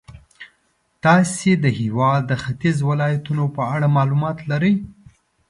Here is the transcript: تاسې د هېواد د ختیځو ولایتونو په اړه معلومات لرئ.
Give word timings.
تاسې 1.03 1.51
د 1.63 1.65
هېواد 1.79 2.21
د 2.27 2.33
ختیځو 2.43 2.83
ولایتونو 2.91 3.43
په 3.55 3.61
اړه 3.73 3.87
معلومات 3.97 4.37
لرئ. 4.49 4.75